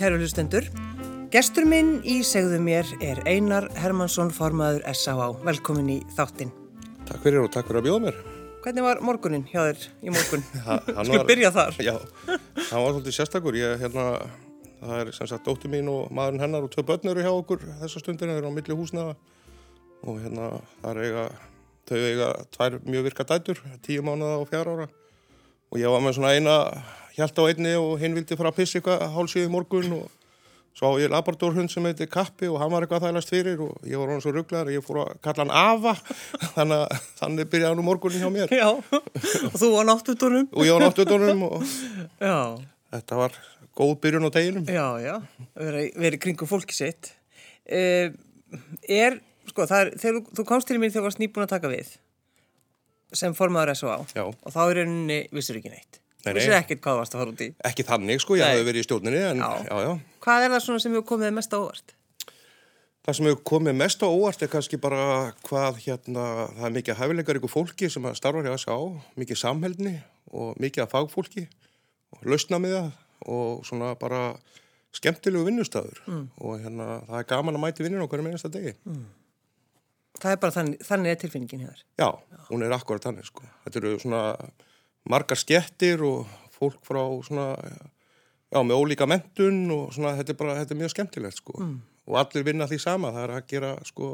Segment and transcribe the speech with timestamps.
[0.00, 0.64] kæru hlustendur.
[1.30, 5.26] Gestur minn í segðu mér er Einar Hermansson, formaður S.A.A.
[5.44, 6.50] Velkomin í þáttinn.
[7.10, 8.20] Takk fyrir og takk fyrir að bjóða mér.
[8.64, 10.44] Hvernig var morgunin hjá þér í morgun?
[11.10, 11.76] Var- byrja þar.
[11.84, 11.92] Já,
[12.30, 13.58] hann var svolítið sérstakur.
[13.60, 14.06] Ég, hérna,
[14.80, 17.66] það er sem sagt dóttir mín og maðurinn hennar og tvö börn eru hjá okkur
[17.82, 19.04] þessa stundina, þeir eru á milli húsna
[20.00, 20.48] og hérna,
[20.80, 21.26] það er eiga,
[21.90, 24.88] þau eiga tvær mjög virka dætur, tíu mánuða og fjara ára
[25.70, 26.56] og ég var með svona eina
[27.20, 30.08] hjælt á einni og hinn vildi fara að pissa eitthvað hálsíði morgun og
[30.80, 33.98] svo á ég labradórhund sem heitir Kappi og hann var eitthvað þælast fyrir og ég
[34.00, 35.94] var hann svo rugglar ég fór að kalla hann Ava
[36.56, 40.46] þannig að þannig byrjaði hann um morgunin hjá mér Já, og þú á náttutunum?
[40.54, 41.64] og ég var náttutónum og
[42.30, 42.36] Já,
[42.94, 43.38] þetta var
[43.80, 44.64] góð byrjun á deginum.
[44.70, 45.14] já, já,
[45.58, 47.12] verið veri kringum fólki sitt.
[47.70, 48.10] Uh,
[48.90, 49.14] er,
[49.48, 51.92] sko, er, þegar þú- komst til mér þegar þú varst nýbúin að taka við
[53.16, 53.98] sem formaður S.A.A.
[54.14, 54.24] Já.
[54.26, 56.00] og þá er rauninni vissur ekki neitt.
[56.24, 56.44] Nei, nei.
[56.58, 57.48] ekkert hvað þú varst að fara út í.
[57.70, 58.50] Ekki þannig sko, ég Nei.
[58.52, 59.48] hafði verið í stjórninni en Já.
[59.64, 59.76] já.
[59.86, 59.92] já,
[60.26, 61.94] Hvað er það svona sem hefur komið mest á óvart?
[63.00, 65.04] Það sem hefur komið mest á óvart er kannski bara
[65.48, 66.24] hvað hérna,
[66.58, 68.76] það er mikið hæfileikar ykkur fólki sem að starfa hjá S.A.
[69.16, 69.94] mikið samheldni
[70.36, 71.46] og mikið af fagfólki
[72.12, 72.90] og lausna með það
[73.30, 74.20] og svona bara
[74.96, 76.22] skemmtilegu vinnustafur mm.
[76.44, 78.74] og hérna það er gaman að mæti vinnin okkar með einasta degi.
[80.20, 81.82] Það er bara þannig, þannig er tilfinningin hér.
[82.00, 82.08] Já,
[82.50, 83.46] hún er akkurat þannig sko.
[83.64, 84.22] Þetta eru svona
[85.08, 87.54] margar skettir og fólk frá svona,
[88.50, 91.56] já, með ólíka mentun og svona, þetta er bara, þetta er mjög skemmtilegt sko.
[92.10, 94.12] Og allir vinna því sama, það er að gera sko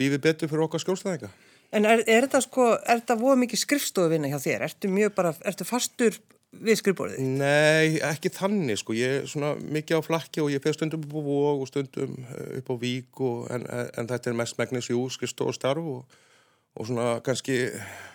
[0.00, 1.30] lífið betur fyrir okkar skjólstæðinga.
[1.76, 4.66] En er, er þetta sko, er þetta voða mikið skrifstofu vinna hjá þér?
[4.66, 6.16] Ertu mjög bara, ertu fastur
[6.50, 7.20] við skrifborðið?
[7.38, 11.14] Nei, ekki þannig sko, ég er svona mikið á flakki og ég fyrir stundum upp
[11.14, 14.90] á vóg og stundum eh, upp á vík og, en, en, þetta er mest megnis
[14.90, 15.54] jú, skrifst og
[16.76, 17.62] og, svona kannski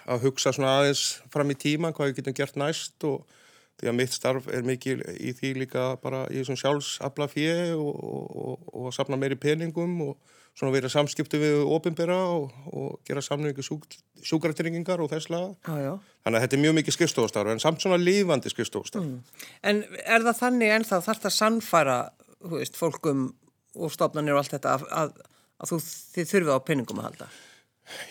[0.06, 3.26] að hugsa svona aðeins fram í tíma hvað við getum gert næst og
[3.76, 7.92] því að mitt starf er mikið í því líka bara í þessum sjálfsabla fjö og,
[7.92, 13.24] og, og að sapna meiri peningum og svona vera samskipti við ofinbera og, og gera
[13.24, 13.88] samningu sjúk,
[14.24, 15.50] sjúkratringingar og þess laga.
[16.24, 19.42] Þannig að þetta er mjög mikið skrifstofastarf en samt svona lifandi skrifstofastarf.
[19.68, 21.98] En er það þannig ennþá þarf það að sannfæra,
[22.56, 23.26] veist, fólkum
[23.76, 25.12] og stofnanir og allt þetta að, að,
[25.60, 25.82] að þú,
[26.16, 27.30] þið þurfið á peningum að halda?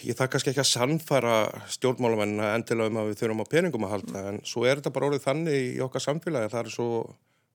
[0.06, 1.36] Ég þarf kannski ekki að sannfæra
[1.74, 5.08] stjórnmálamennina endilega um að við þurfum á peningum að halda en svo er þetta bara
[5.10, 6.88] orðið þannig í okkar samfélagi það er svo,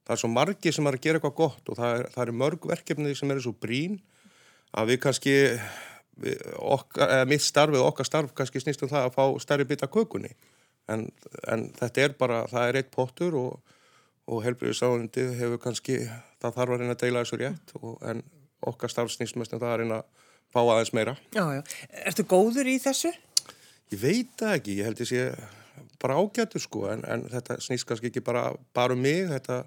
[0.04, 2.40] það er svo margi sem er að gera eitthvað gott og það er, það er
[2.42, 3.96] mörg verkefni sem eru svo brín
[4.76, 5.36] að við kannski
[6.20, 9.88] við, okkar, mitt starfið og okkar starf kannski snýst um það að fá stærri bita
[9.90, 10.32] kökunni.
[10.90, 11.06] En,
[11.50, 13.76] en þetta er bara, það er eitt pottur og,
[14.30, 16.00] og helbriðisáðundi hefur kannski,
[16.42, 18.24] það þarf að reyna að deila þessu rétt og, en
[18.70, 20.19] okkar starf snýst mest um það að reyna að
[20.54, 21.16] fá aðeins meira.
[21.36, 21.62] Já, já.
[22.10, 23.12] Ertu góður í þessu?
[23.90, 25.24] Ég veit það ekki, ég held ég sé
[26.00, 26.84] bara ágættur sko.
[26.92, 29.62] En, en þetta snýst kannski ekki bara, bara um mig, þetta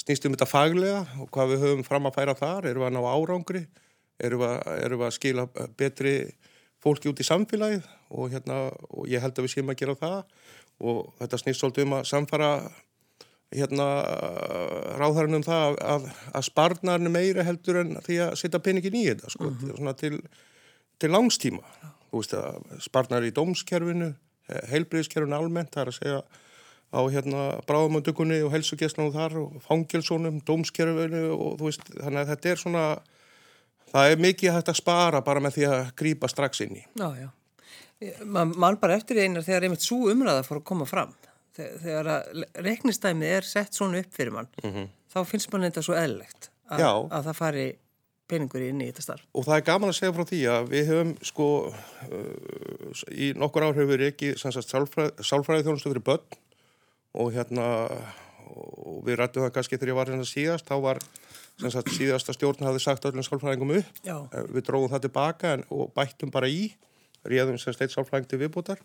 [0.00, 2.94] snýst um þetta faglega og hvað við höfum fram að færa þar, erum við að
[2.96, 3.64] ná árangri,
[4.24, 5.44] erum við, að- erum við að skila
[5.78, 6.14] betri
[6.84, 7.84] fólki út í samfélagið?
[8.14, 8.58] Og, hérna,
[8.94, 10.18] og ég held að við séum að gera það.
[10.84, 12.48] Og þetta snýst svolítið um að samfara
[13.54, 13.86] hérna
[14.98, 19.30] ráðhæran um það að, að sparnarnu meira heldur en því að setja peningin í þetta
[19.34, 20.16] sko, svona til,
[20.98, 21.62] til langstíma
[22.82, 24.12] sparnar í dómskerfinu
[24.70, 26.18] heilbriðskerfinu almennt það er að segja
[26.94, 32.52] á hérna bráðamöndugunni og helsugjestnum þar og fangilsónum, dómskerfinu og þú veist, þannig að þetta
[32.52, 32.84] er svona
[33.94, 37.08] það er mikið hægt að spara bara með því að grípa strax inn í Já,
[37.18, 37.28] já.
[38.26, 41.12] Man, man bara eftir einar þegar einmitt svo umræða fór að koma fram.
[41.54, 44.48] Þegar, að reiknistæmið er sett svona upp fyrir mann,
[45.12, 46.82] þá finnst mann þetta svo eðlilegt að,
[47.14, 47.66] að það fari
[48.30, 49.26] peningur inn í þetta starf.
[49.36, 53.66] Og það er gaman að segja frá því að við höfum sko uh, í nokkur
[53.68, 56.38] ár hefur við ekki sálfræði, sálfræði þjónustu fyrir börn.
[57.14, 57.66] Og hérna
[58.54, 61.00] og við rættum það kannski þegar ég var hérna síðast þá var
[61.70, 64.02] sagt síðasta stjórn hafði sagt öllum sálfræðingum upp.
[64.06, 64.16] Já.
[64.34, 66.68] Eh, við dróðum það tilbaka en, og bættum bara í
[67.28, 68.82] réðum sem steitt sálfræðing til viðbútar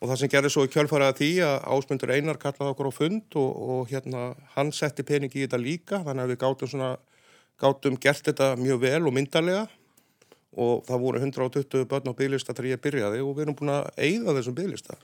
[0.00, 3.36] og það sem gerði svo í kjölfara því að Ásmundur Einar kallaði okkur á fund
[3.36, 6.94] og, og hérna hann setti pening í þetta líka þannig að við gátum svona
[7.60, 9.66] gátum gert þetta mjög vel og myndarlega
[10.60, 13.90] og það voru 120 börn á bygglista þegar ég byrjaði og við erum búin að
[14.00, 14.96] eigða þessum bygglista.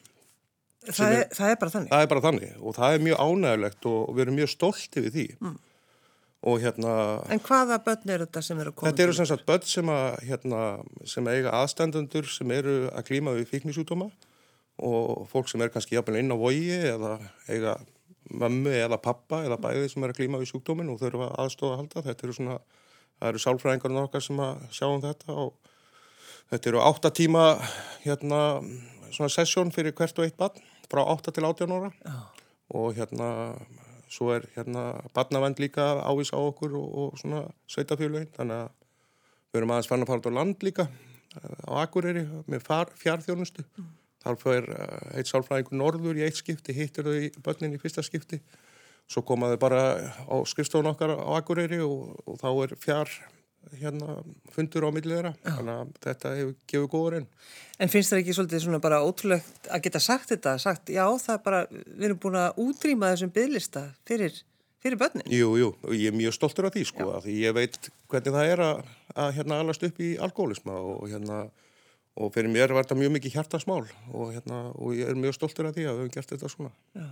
[0.86, 1.92] Það er, það er bara þannig.
[1.92, 5.16] Það er bara þannig og það er mjög ánægilegt og við erum mjög stolti við
[5.16, 5.26] því.
[5.42, 5.56] Mm.
[6.46, 6.92] Og hérna,
[7.32, 8.90] En hvaða börn eru þetta sem eru koma?
[8.90, 10.60] þetta eru sem sagt börn sem, að, hérna,
[11.08, 14.10] sem eiga aðstandendur sem eru að klíma við fíknisjúdóma
[14.78, 17.18] og fólk sem er kannski jafnvel inn á vogi eða
[17.48, 17.76] eiga
[18.26, 21.80] mömmu eða pappa eða bæði sem er að klíma við sjúkdómin og þurfa aðstóða að
[21.82, 22.04] halda.
[22.08, 22.58] Þetta eru svona,
[23.20, 25.72] það eru sálfræðingarinn okkar sem að sjá um þetta og
[26.50, 27.44] þetta eru átta tíma
[28.04, 28.40] hérna
[29.14, 32.16] svona sessjón fyrir hvert og eitt barn frá átta til átján ára Já.
[32.74, 33.28] og hérna
[34.10, 38.68] svo er hérna barnavend líka ávís á okkur og, og svona sveitafjölugin þannig að
[39.50, 40.88] við erum aðeins fann að fara út á land líka
[41.66, 42.68] á Akureyri með
[43.02, 43.88] fjárþjónustu mm.
[44.26, 48.04] Þar fyrir eh, eitt sálfræðingur norður í eitt skipti hittir þau í börnin í fyrsta
[48.06, 48.42] skipti.
[49.06, 49.82] Svo komaðu bara
[50.26, 53.12] á skrifstofun okkar á Akureyri og, og þá er fjár
[53.78, 54.20] hérna
[54.54, 55.32] fundur á millið þeirra.
[55.46, 57.30] Þannig að þetta hefur gefið góður inn
[57.76, 61.32] En finnst það ekki svolítið svona bara ótrúlegt að geta sagt þetta, sagt já það
[61.34, 64.38] er bara, við erum búin að útrýma þessum bygglista fyrir,
[64.80, 68.36] fyrir börnin Jú, jú, ég er mjög stoltur af því sko, því ég veit hvernig
[68.38, 68.82] það er að,
[69.26, 71.42] að hérna alast upp í alkoholisma og hérna
[72.16, 75.68] og fyrir mér var þetta mjög mikið hjartasmál og hérna, og ég er mjög stoltur
[75.68, 77.08] af því að við hefum gert þetta svona Já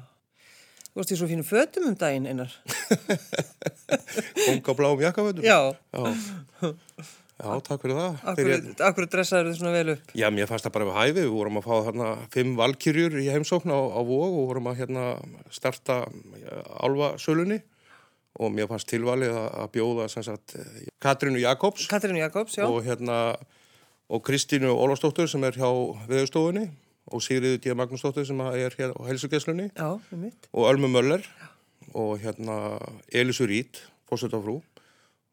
[0.95, 2.53] Þú varst í svo fínu fötum um daginn einar.
[4.53, 5.43] Unga bláum jakkafötum?
[5.43, 5.75] Já.
[5.91, 6.69] Já.
[7.35, 8.21] Já, takk fyrir það.
[8.31, 8.69] Akkur, ég...
[8.87, 10.13] akkur dressaður þið svona vel upp?
[10.15, 11.17] Já, mér fannst það bara við hæfi.
[11.19, 14.79] Við vorum að fá þarna fimm valkyrjur í heimsókn á, á Vóg og vorum að
[14.85, 15.09] hérna
[15.59, 15.99] starta
[16.79, 17.59] álvasölunni
[18.39, 20.55] og mér fannst tilvalið að bjóða sagt,
[21.03, 21.89] Katrínu Jakobs.
[21.91, 22.69] Katrínu Jakobs, já.
[22.71, 23.35] Og hérna
[24.09, 25.69] og Kristínu Ólafsdóttur sem er hjá
[26.09, 26.69] viðstofunni
[27.13, 27.75] og Sigriður D.
[27.77, 29.71] Magnúsdóttir sem er hér á helsugesslunni
[30.53, 31.49] og Ölmu Möller Já.
[31.95, 32.79] og hérna
[33.13, 34.61] Elisur Rít, fórsetafrú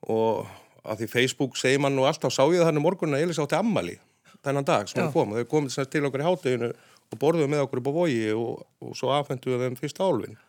[0.07, 0.47] og
[0.83, 3.39] að því Facebook segir mann nú alltaf, sá ég það hann í morgun að Elis
[3.39, 3.99] átti ammali
[4.43, 5.33] þennan dag sem hann kom.
[5.33, 6.71] Og þau komið til okkur í háteginu
[7.11, 10.39] og borðuðu með okkur upp á vogi og, og svo afhenduðu þeim fyrsta álfin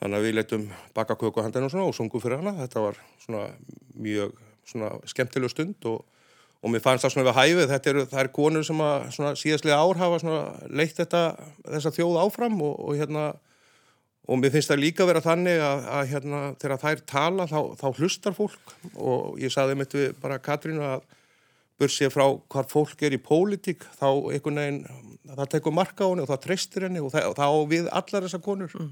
[0.00, 2.56] þannig að við letum baka kökuhandinu og, og sungu fyrir hana.
[2.62, 3.46] Þetta var svona
[3.96, 4.36] mjög
[4.68, 6.04] svona skemmtileg stund og
[6.60, 9.06] og mér fannst það svona við hæfið, þetta eru, er konur sem að
[9.40, 10.32] síðastlega ár hafa
[10.68, 11.22] leitt þetta,
[11.64, 13.30] þessa þjóð áfram og, og hérna,
[14.28, 17.86] og mér finnst það líka vera þannig að, að hérna, þegar þær tala þá, þá
[17.96, 21.08] hlustar fólk og ég saði mitt við bara Katrínu að
[21.80, 24.82] börsið frá hvað fólk er í pólitík þá einhvern veginn,
[25.30, 28.26] það tekur marka á henni og það treystir henni og það, það á við allar
[28.26, 28.76] þessar konur.
[28.76, 28.90] Mm.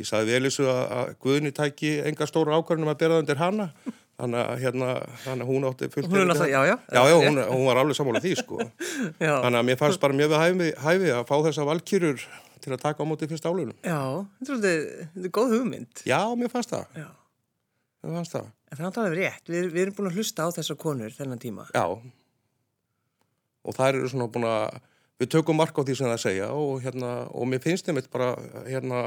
[0.00, 3.42] Ég saði við Elisu að, að Guðni tæki enga stóru ákvarðunum að bera það undir
[3.42, 3.68] hana
[4.16, 4.88] þannig að hérna,
[5.32, 6.74] að hún átti fullt hún, alltaf, já, já.
[6.92, 8.58] Já, já, hún, hún var alveg sammála því sko.
[9.20, 12.26] Þannig að mér fannst bara mjög við hæfi, hæfi að fá þessa valkyrur
[12.64, 14.00] til að taka á móti fyrst álunum Já,
[14.48, 16.02] þetta er góð hugmynd.
[16.08, 16.98] Já, mér fannst það.
[18.02, 18.50] Mér fannst það.
[18.66, 21.42] En Það er alltaf rétt, við, við erum búin að hlusta á þessar konur þennan
[21.42, 21.68] tíma.
[21.76, 21.84] Já.
[23.66, 24.80] Og þær eru svona búin að
[25.20, 28.16] við tökum mark á því sem það segja og hérna, og mér finnst þeim eitthvað
[28.18, 29.02] bara hérna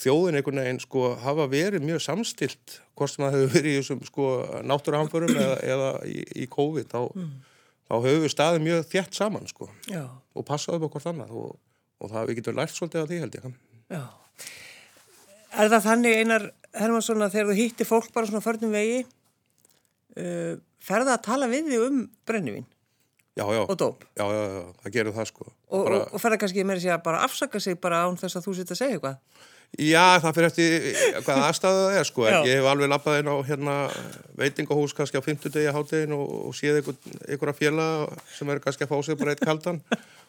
[0.00, 4.02] þjóðin einhvern veginn sko hafa verið mjög samstilt hvort sem það hefur verið í þessum
[4.04, 4.26] sko
[4.68, 7.32] náttúruhamförum eða, eða í, í COVID þá, mm.
[7.88, 10.04] þá hefur við staðið mjög þjætt saman sko Já.
[10.12, 11.56] og passaðu upp á hvort annað og,
[12.02, 13.50] og það við getum lært svolítið af því held ég
[13.86, 14.04] Já.
[15.56, 20.56] Er það þannig einar Hermansson að þegar þú hýttir fólk bara svona förnum vegi uh,
[20.82, 22.66] ferða að tala við þig um brennivín?
[23.36, 23.62] Já, já.
[23.64, 24.04] Og dóp?
[24.16, 25.46] Já, já, já, það gerur það sko.
[25.46, 25.96] Og, bara...
[25.96, 28.54] og, og ferða kannski með þess að bara afsaka sig bara án þess að þú
[28.56, 29.18] sitt að segja eitthvað?
[29.76, 30.84] Já, það fyrir eftir
[31.26, 33.74] hvað aðstæða það er sko, ég hef alveg lappað inn á hérna,
[34.38, 36.96] veitingahús kannski á 50 degi hátegin og, og séð einhver,
[37.26, 37.88] einhverja fjalla
[38.32, 39.82] sem er kannski að fá sig bara eitt kaldan.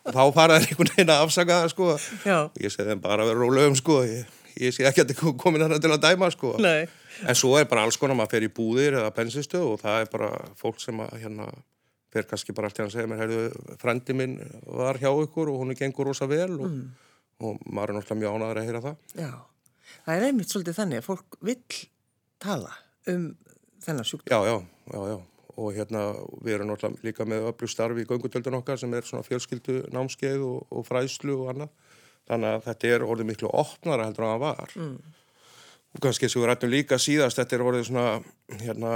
[0.03, 1.87] Og þá faraði einhvern veginn að afsaka það sko.
[2.27, 2.37] Já.
[2.49, 5.33] og ég segi þeim bara að vera rólegum sko, ég, ég sé ekki að þetta
[5.45, 6.83] komin hérna til að dæma sko, Nei.
[7.23, 10.13] en svo er bara alls konar maður fer í búðir eða bensinstöð og það er
[10.17, 11.47] bara fólk sem að hérna
[12.11, 15.61] fer kannski bara allt hann að segja mér, heyrðu, frendi minn var hjá ykkur og
[15.63, 16.87] hún er gengur rosa vel og mm
[17.43, 18.99] og maður er náttúrulega mjög ánaður að heyra það.
[19.13, 19.31] Já,
[19.95, 21.81] það er einmitt svolítið þannig að fólk vill
[22.43, 22.77] tala
[23.13, 23.25] um
[23.85, 24.33] þennan sjúkdóm.
[24.33, 24.57] Já, já,
[24.93, 25.17] já, já
[25.57, 26.01] og hérna
[26.45, 30.43] við erum náttúrulega líka með öllu starfi í göngutöldun okkar sem er svona fjölskyldu námskeið
[30.45, 31.71] og, og fræslu og annað.
[32.27, 34.75] Þannig að þetta er orðið miklu opnara heldur en það var.
[34.77, 34.95] Mm.
[35.95, 38.07] Og kannski sem við rættum líka síðast, þetta er orðið svona,
[38.61, 38.93] hérna,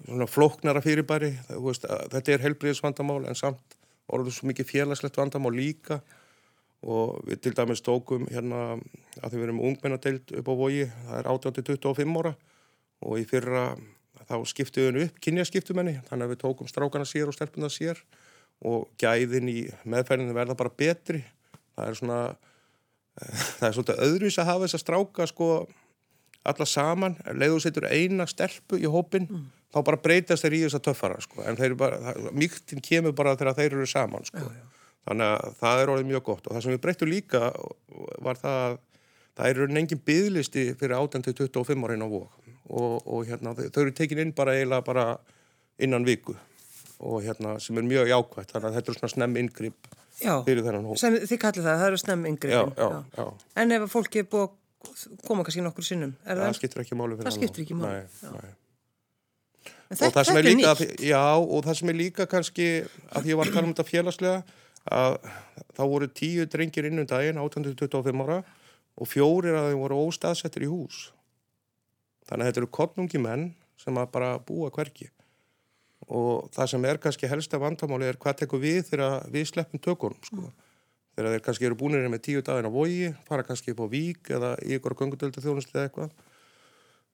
[0.00, 1.34] svona flóknara fyrirbæri.
[1.62, 6.00] Veist, þetta er helbriðisvandamál en samt orðið svo mikið félagslegt vandamál líka
[6.86, 8.78] og við til dæmis tókum hérna
[9.22, 12.34] að við erum ungmennadeild upp á vogi, það er 18-25 ára.
[13.06, 13.64] Og í fyrra
[14.28, 18.00] þá skiptuðum við upp kynjaskiptumenni þannig að við tókum strákana sér og stelpuna sér.
[18.66, 21.22] Og gæðin í meðferðinu verða bara betri.
[21.78, 22.22] Það er svona
[23.58, 25.50] það er svolítið öðruvis að hafa þess að stráka sko
[26.48, 29.46] alla saman, leiðu setur eina stelpu í hópin, mm.
[29.74, 33.58] þá bara breytast þeir í þess að töffara sko, en bara, mýktin kemur bara þegar
[33.58, 34.46] þeir eru saman sko.
[34.46, 34.77] Já, já.
[35.08, 37.40] Þannig að það er orðið mjög gott og það sem við breyttum líka
[38.24, 38.76] var það að
[39.38, 43.94] það eru engin byðlisti fyrir 18-25 ára inn á vok og, og hérna, þau eru
[43.96, 45.06] tekin inn bara eiginlega bara
[45.80, 46.34] innan viku
[46.98, 50.88] og hérna sem er mjög jákvægt þannig að þetta er svona snemm yngripp fyrir þennan
[50.90, 50.98] hók.
[51.00, 52.80] Þið kallir það, það eru snemm yngripp.
[53.62, 56.16] En ef fólki er búið að koma kannski nokkur sinnum?
[56.24, 57.30] Það, það skiptir ekki málu fyrir það.
[57.30, 57.92] Það skiptir ekki málu.
[57.92, 58.56] Nei, nei.
[59.88, 61.04] Þetta, þetta er, er nýtt.
[61.06, 62.66] Já, og það sem er líka kannski
[63.16, 64.42] að ég var að tala um þetta félagslega
[64.90, 65.18] að
[65.76, 68.42] þá voru tíu drengir inn um daginn 1825 ára
[68.98, 71.08] og fjórir að þeim voru óstaðsettir í hús.
[72.28, 75.08] Þannig að þetta eru konungi menn sem að bara búa hverki.
[76.08, 80.18] Og það sem er kannski helsta vandamáli er hvað tekur við þegar við sleppum tökunum,
[80.24, 80.48] sko.
[80.48, 80.56] Mm.
[81.18, 84.30] Þegar þeir kannski eru búinir með tíu daginn á vogi, fara kannski upp á vík
[84.30, 86.12] eða í ykkur gangudöldu þjónustu eða eitthvað.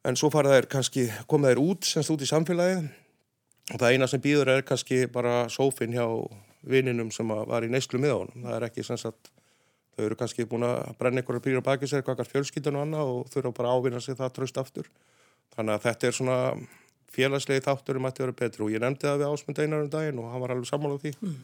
[0.04, 2.90] En svo fara þeir kannski, koma þeir út, semst út í samfélagið
[3.73, 6.04] og það eina sem býður er kannski bara sófin hjá
[6.68, 8.44] vininum sem var í neyslu með honum.
[8.47, 9.30] Það er ekki sem sagt,
[9.94, 13.28] þau eru kannski búin að brenna einhverja býra baki sér, eitthvað fjölskyldan og annað og
[13.33, 14.90] þurfa bara að ávinna sig það tröst aftur.
[15.54, 16.38] Þannig að þetta er svona
[17.14, 19.90] félagslegi þáttur um að þetta verður betri og ég nefndi það við ásmund einar um
[19.92, 21.14] daginn og hann var alveg sammála á því.
[21.21, 21.37] Mm.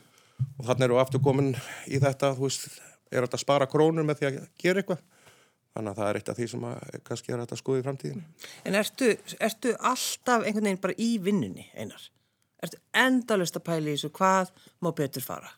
[0.57, 1.51] Og þannig eru aftur komin
[1.87, 2.69] í þetta, þú veist,
[3.11, 5.03] er þetta að spara krónur með því að gera eitthvað.
[5.71, 8.23] Þannig að það er eitt af því sem að kannski er þetta skoðið í framtíðinu.
[8.67, 12.09] En ertu, ertu alltaf einhvern veginn bara í vinnunni einar?
[12.61, 14.53] Ertu endalust að pæli þessu hvað
[14.85, 15.51] má betur fara?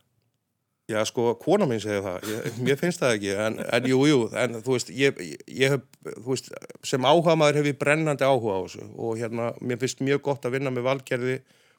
[0.90, 2.26] Já, sko, kona mín segir það.
[2.28, 5.84] Ég, mér finnst það ekki, en, en jú, jú, en þú veist, ég, ég hef,
[6.26, 6.50] veist,
[6.86, 10.48] sem áhuga maður hef ég brennandi áhuga á þessu og hérna, mér finnst mjög gott
[10.48, 11.38] að vinna með valgerði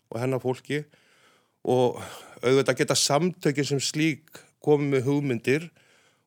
[0.10, 0.82] og hennar fólki
[1.68, 2.00] og
[2.44, 5.70] auðvitað geta samtökin sem slík komið með hugmyndir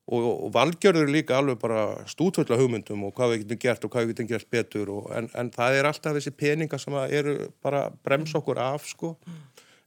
[0.07, 4.05] og, og valgjörður líka alveg bara stútvöldla hugmyndum og hvað við getum gert og hvað
[4.05, 7.89] við getum gert betur og, en, en það er alltaf þessi peninga sem eru bara
[8.07, 9.17] brems okkur af sko.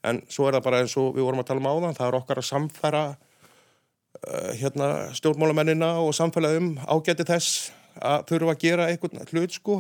[0.04, 2.18] En svo er það bara eins og við vorum að tala um áðan það er
[2.20, 8.90] okkar að samfæra uh, hérna stjórnmálamennina og samfæla um ágæti þess að þurfa að gera
[8.92, 9.80] einhvern hlut sko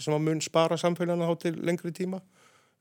[0.00, 2.20] sem að mun spara samfélagina þá til lengri tíma.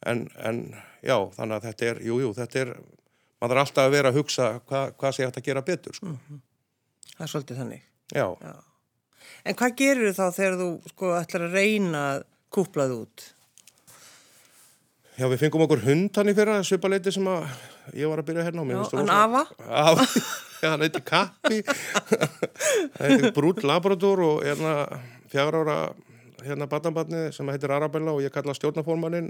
[0.08, 0.66] En, en
[1.04, 4.18] já þannig að þetta er, jújú, jú, þetta er maður þarf alltaf að vera að
[4.20, 6.12] hugsa hva, hvað sé hægt að gera betur sko.
[6.12, 6.42] -hmm.
[7.14, 7.86] Það er svolítið þannig.
[8.14, 8.26] Já.
[8.42, 8.56] Já.
[9.44, 13.26] En hvað gerir þú þá þegar þú sko ætlar að reyna að kúplað út?
[15.14, 17.44] Já, við fengum okkur hund hann í fyrra, svipaleiti sem að
[18.00, 18.72] ég var að byrja hérna á.
[18.74, 19.44] Já, hann Ava?
[19.70, 20.06] Ava,
[20.64, 21.60] já, hann heiti Kappi,
[22.98, 24.74] hann heiti Brúll Labrador og hérna
[25.30, 25.78] fjár ára
[26.44, 29.30] hérna batanbarni sem heitir Arabella og ég kalla stjórnaformaninn,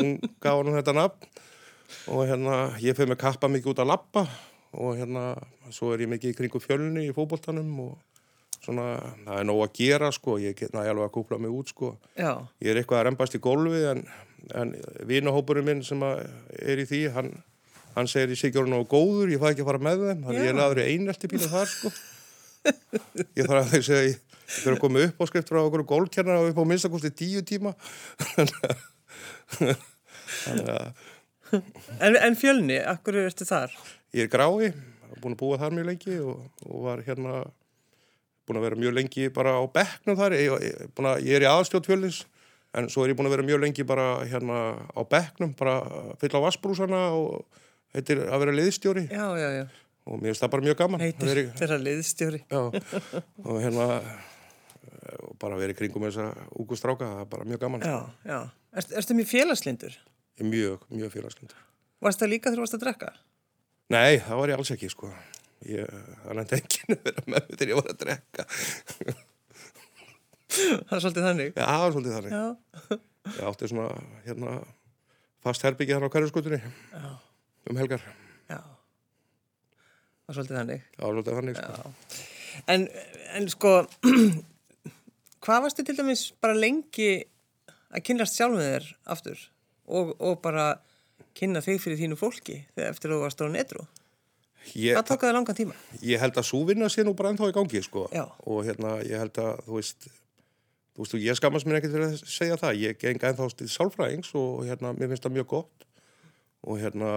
[0.00, 1.30] hún gaf hann þetta nafn
[2.10, 4.26] og hérna ég fyrir með Kappa mikið út að lappa
[4.76, 5.30] og hérna
[5.74, 7.96] svo er ég mikið í kringu fjölni í fókbóltanum og
[8.66, 8.86] svona
[9.24, 11.92] það er nóg að gera sko, ég get næði alveg að kúpla mig út sko.
[12.18, 12.32] Já.
[12.64, 14.02] Ég er eitthvað að reymbast í gólfi en,
[14.62, 14.74] en
[15.08, 17.32] vinahópurinn minn sem er í því, hann,
[17.96, 20.22] hann segir ég sé ekki orðin á góður, ég fæ ekki að fara með þeim,
[20.26, 21.94] þannig ég er aðri einelti bíla þar sko.
[22.66, 24.16] Ég þarf að þeir segja, ég
[24.56, 27.76] þurfa að koma upp á skriftur á okkur gólkernar og upp á minnstakosti tíu tíma.
[32.02, 33.74] En, en fjölni, akkur eru eftir þar?
[34.14, 34.72] Ég er grái,
[35.22, 37.40] búin að búa þar mjög lengi og, og var hérna
[38.46, 41.50] búin að vera mjög lengi bara á bekknum þar ég, ég, að, ég er í
[41.50, 42.20] aðstjótt fjölins
[42.76, 44.60] en svo er ég búin að vera mjög lengi bara hérna
[44.94, 45.80] á bekknum, bara
[46.20, 47.44] fyll á vassbrúsana og
[47.96, 49.66] heitir að vera liðstjóri já, já, já.
[50.06, 53.88] og mér finnst það bara mjög gaman heitir að vera liðstjóri og hérna
[55.22, 57.96] og bara verið kringum þessa úgustráka það er bara mjög gaman Já,
[58.26, 58.38] já,
[58.74, 59.96] er, Erstu mjög félagslindur?
[60.42, 61.64] Mjög, mjög félagslindur
[62.04, 63.12] Varst það líka þegar þú varst að drekka?
[63.94, 65.10] Nei, það var ég alls ekki sko.
[65.66, 65.90] Ég,
[66.22, 68.46] það nætti ekki að vera með þegar ég var að drekka.
[70.56, 71.52] það er svolítið þannig?
[71.52, 72.32] Já, það er svolítið þannig.
[72.34, 72.98] Já.
[73.26, 73.86] Ég átti svona
[74.26, 74.56] hérna
[75.46, 76.60] fast herbyggja þar á hverjuskutunni
[77.70, 78.02] um helgar.
[78.50, 80.84] Já, það er svolítið þannig.
[80.90, 81.94] Já, svolítið þannig sko.
[82.72, 82.86] En,
[83.38, 83.72] en sko,
[85.46, 87.10] hvað varst þið til dæmis bara lengi
[87.94, 89.42] að kynast sjálf með þér aftur
[89.86, 90.68] og, og bara
[91.36, 93.86] kynna þig fyrir þínu fólki þegar eftir að þú varst á netru?
[94.74, 95.74] Ég, Hvað tók það langan tíma?
[96.02, 98.06] Ég held að súvinna sé nú bara ennþá í gangi sko.
[98.50, 100.08] Og hérna ég held að þú veist,
[100.96, 104.32] þú veist, ég skammast mér ekkert fyrir að segja það, ég geng ennþá til sálfræðings
[104.40, 105.86] og hérna mér finnst það mjög gott.
[106.66, 107.12] Og hérna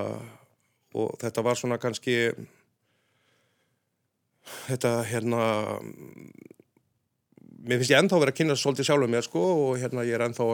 [0.99, 2.17] og þetta var svona kannski
[4.67, 5.43] þetta hérna
[7.65, 9.45] mér finnst ég ennþá verið að kynna svolítið sjálf með mér sko.
[9.65, 10.51] Og hérna ég er ennþá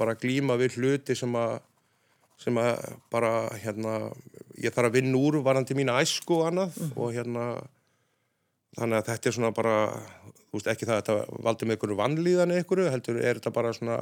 [0.00, 1.58] bara að glíma við hluti sem að
[2.38, 2.78] sem að
[3.12, 3.96] bara hérna
[4.58, 6.94] ég þarf að vinna úr varandi mína æsku og annað mm.
[6.96, 7.44] og hérna
[8.78, 9.76] þannig að þetta er svona bara
[10.48, 13.74] þú veist ekki það að þetta valdi með einhverju vannlíðan einhverju, heldur er þetta bara
[13.76, 13.98] svona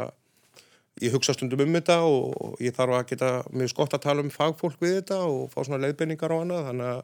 [1.03, 4.33] ég hugsa stundum um þetta og ég þarf að geta mjög skott að tala um
[4.33, 7.03] fagfólk við þetta og fá svona leiðbenningar og annað þannig að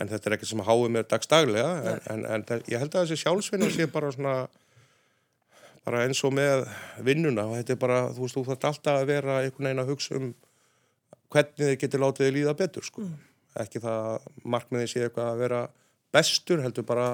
[0.00, 3.04] en þetta er ekkert sem að háið mér dagstaglega en, en, en ég held að
[3.04, 4.34] þessi sjálfsvinna sé bara svona
[5.84, 6.66] bara eins og með
[7.04, 9.92] vinnuna og þetta er bara, þú veist, þú þarf alltaf að vera einhvern veginn að
[9.92, 10.30] hugsa um
[11.30, 13.04] hvernig þið getur látið þið líða betur sko.
[13.06, 13.18] Mm.
[13.64, 15.60] Ekki það markmiðið sé eitthvað að vera
[16.14, 17.06] bestur, heldur bara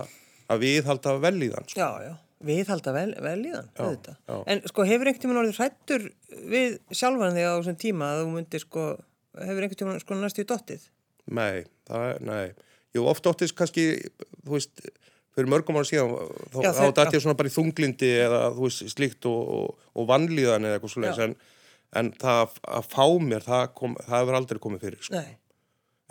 [0.53, 1.69] að viðhalda velíðan.
[1.71, 1.81] Sko.
[1.81, 2.13] Já, já,
[2.47, 3.89] viðhalda vel, velíðan, já,
[4.29, 4.37] já.
[4.53, 6.07] En sko hefur einhvern tíma náttúrulega hrættur
[6.53, 8.85] við sjálfan þig á þessum tíma að þú myndir sko,
[9.41, 10.87] hefur einhvern tíma sko næstu í dottið?
[11.27, 12.47] Nei, það er, nei.
[12.97, 13.87] Jú, oft dottið kannski,
[14.47, 14.85] þú veist,
[15.37, 16.15] fyrir mörgum ára síðan
[16.55, 20.09] þá, þeir- dætti ég svona bara í þunglindi eða þú veist slíkt og, og, og
[20.09, 21.27] vannlíðan eða eitthvað Já.
[21.27, 21.35] en,
[21.95, 25.23] en það að fá mér það, kom, það hefur aldrei komið fyrir sko.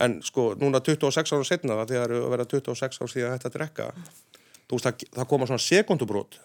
[0.05, 3.89] En sko núna 26 ára setna það þegar að vera 26 ára síðan þetta drekka
[4.65, 6.39] þú veist það, það koma svona sekundubrót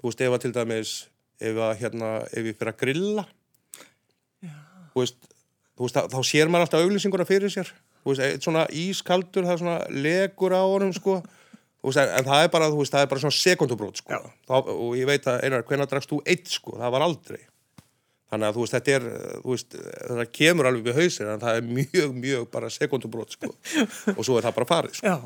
[0.00, 0.94] þú veist ef að til dæmis
[1.40, 3.26] ef að hérna ef ég fyrir að grilla
[4.90, 5.28] þú veist,
[5.76, 7.70] þú veist þá, þá sér maður alltaf auglýsinguna fyrir sér.
[8.00, 11.20] Þú veist, eitt svona ískaldur það er svona legur á honum sko.
[11.84, 15.08] Veist, en, það er bara, veist, það er bara svona sekundubrót sko, þá, og ég
[15.08, 17.40] veit að einar, hvenær drakst þú eitt sko, það var aldrei
[18.30, 19.06] þannig að þú veist, þetta er
[19.42, 23.50] þú veist, það kemur alveg við hausinn en það er mjög, mjög bara sekundubrót sko.
[24.18, 25.16] Og svo er það bara farið sko.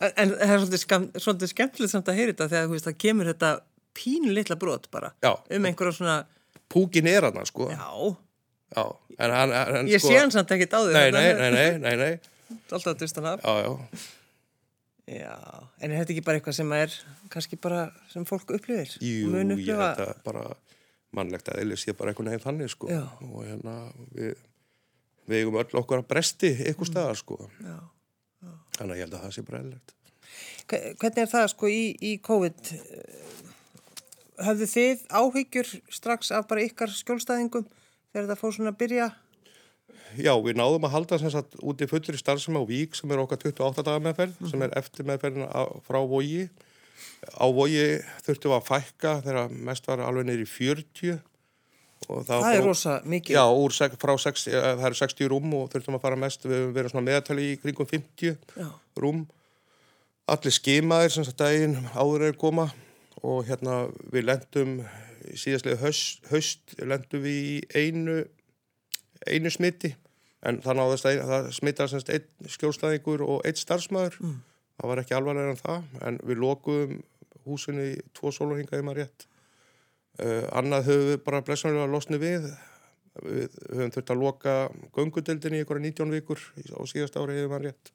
[0.00, 2.98] En, en það er svolítið, skam, svolítið skemmtilegt samt að heyra þetta þegar veist, það
[3.04, 3.50] kemur þetta
[4.00, 5.34] pínu litla brot bara Já.
[5.36, 6.16] um einhverja svona,
[6.72, 7.68] púkin er hann sko.
[7.74, 7.90] Já,
[8.70, 8.84] Já,
[9.18, 11.68] en hann, en, ég sko, sé hann samt ekkert á því nei, nei, nei, nei,
[11.82, 12.12] nei, nei,
[12.72, 13.44] Alltaf að dyrsta hann af.
[13.44, 14.08] Já, já,
[15.10, 15.34] Já,
[15.82, 16.92] en er þetta ekki bara eitthvað sem er
[17.32, 20.44] kannski bara sem fólk upplifir jú, ég held að bara
[21.16, 22.90] mannlegt að eðlis ég bara einhvern veginn þannig sko.
[23.26, 23.76] Og hérna
[24.14, 24.34] við,
[25.30, 27.38] við eigum öll okkur að bresti ykkur staðar sko.
[28.78, 29.64] Þannig að ég held að það sé bara
[30.70, 32.70] Hve- Hvernig er það sko í, í COVID?
[34.40, 37.66] Höfðu þið áhyggjur strax af bara ykkar skjólstæðingum
[38.12, 39.08] þegar það fór svona að byrja?
[40.18, 43.20] Já, við náðum að halda sem sagt út í fullri starfsemi á Vík sem er
[43.22, 45.44] okkar 28 daga meðferð sem er eftir meðferðin
[45.86, 46.46] frá Vogi
[47.36, 47.84] á Vogi
[48.26, 51.18] þurftum að fækka þegar mest var alveg neyri 40
[52.08, 55.98] og það er rosa mikið Já, úr, frá 6, það eru 60 rúm og þurftum
[55.98, 58.68] að fara mest, við höfum verið svona meðatali í kringum 50 Já.
[58.98, 59.26] rúm.
[60.30, 62.70] Allir skimaðir sem sagt daginn áður er koma
[63.20, 63.82] og hérna
[64.12, 64.76] við lendum
[65.36, 68.22] síðastlega haust, haust lendum við í einu,
[69.28, 69.92] einu smiti
[70.46, 74.16] en náðast að það smittar einn skjólstæðingur og einn starfsmæður.
[74.24, 74.38] Mm.
[74.80, 76.96] Það var ekki alvarlega en það en við lokuðum
[77.44, 79.26] húsinu í tvo sólarhinga ef maður rétt.
[80.20, 82.46] Uh, annað höfum við bara blessanlega losnið við.
[83.20, 84.54] Við höfum þurft að loka
[84.96, 87.92] göngudeldinni í ykkur 19 vikur í- á síðast ári hefur maður rétt.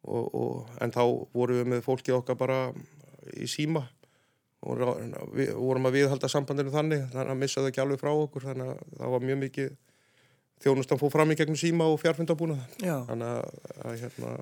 [0.00, 1.02] Og, og, en þá
[1.36, 2.60] vorum við með fólki okkar bara
[3.36, 3.82] í síma
[4.64, 4.80] og
[5.36, 8.70] við vorum að viðhalda sambandinu þannig þannig að missa það ekki alveg frá okkur þannig
[8.72, 9.68] að það var mjög mikið
[10.64, 12.96] þjónustan fór fram í gegnum síma og fjárfundabúna Já.
[13.08, 14.32] þannig að hérna,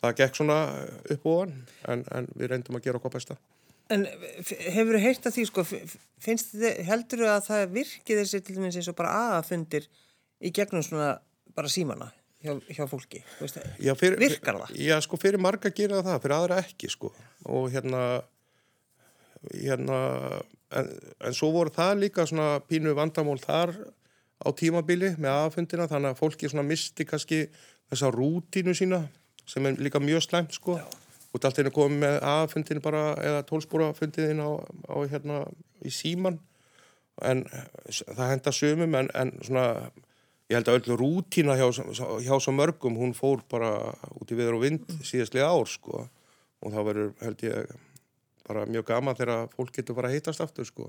[0.00, 0.58] það gekk svona
[1.14, 1.56] upp og ofan
[1.92, 3.38] en, en við reyndum að gera okkar besta
[3.90, 5.62] En hefur þið heyrt að því sko,
[6.22, 9.88] finnst þið, heldur þið að það virki þessi til dæmis eins og bara aðafundir
[10.38, 11.08] í gegnum svona
[11.56, 12.12] bara símana
[12.44, 13.72] hjá, hjá fólki, veist það?
[13.82, 14.76] Já, fyrir, Virkar það?
[14.78, 17.12] Já, sko, fyrir marga gera það, fyrir aðra ekki, sko.
[17.50, 18.04] Og hérna,
[19.50, 20.00] hérna,
[20.78, 20.92] en,
[21.26, 23.74] en svo voru það líka svona pínu vandamál þar
[24.40, 27.42] á tímabili með aðfundina, þannig að fólki svona misti kannski
[27.90, 29.02] þessa rútínu sína
[29.50, 30.78] sem er líka mjög slæmt, sko.
[30.80, 30.86] Já.
[31.30, 34.50] Og allt einu komið með aðfundinu bara, eða tólspúrafundinu á,
[34.90, 35.42] á, hérna,
[35.86, 36.40] í síman.
[37.26, 37.44] En
[37.90, 39.66] það henda sumum, en, en svona,
[40.50, 41.68] ég held að öll rútína hjá,
[42.24, 43.74] hjá svo mörgum, hún fór bara
[44.16, 46.06] út í viður og vind síðastlega ár sko
[46.60, 47.74] og það verður held ég
[48.48, 50.88] bara mjög gaman þegar fólk getur bara að hittast aftur sko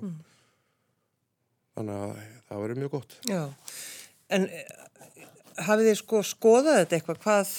[1.75, 2.15] þannig að
[2.49, 3.43] það verður mjög gott Já,
[4.33, 4.73] en eh,
[5.67, 7.53] hafið þið sko skoðað þetta eitthvað, hvað,